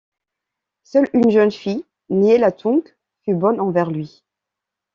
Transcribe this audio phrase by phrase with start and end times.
[0.81, 2.81] Seule une jeune fille, Nyai Latung,
[3.21, 4.23] fut bonne envers lui.